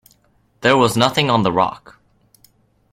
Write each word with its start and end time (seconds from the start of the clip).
There 0.61 0.75
was 0.77 0.97
nothing 0.97 1.29
on 1.29 1.43
the 1.43 1.51
rock. 1.51 1.99